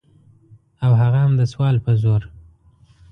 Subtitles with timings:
[0.85, 2.21] او هغه هم د سوال په زور.